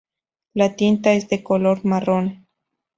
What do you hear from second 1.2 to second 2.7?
de color marrón.